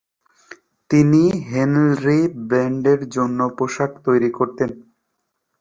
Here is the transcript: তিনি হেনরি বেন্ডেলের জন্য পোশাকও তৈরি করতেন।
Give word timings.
তিনি 0.89 1.21
হেনরি 1.49 2.19
বেন্ডেলের 2.49 3.01
জন্য 3.09 3.39
পোশাকও 3.57 4.03
তৈরি 4.05 4.29
করতেন। 4.37 4.69